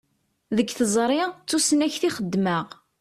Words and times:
Deg 0.55 0.67
teẓṛi, 0.77 1.21
d 1.29 1.33
tusnakt 1.49 2.03
i 2.09 2.09
xeddmeɣ. 2.17 2.65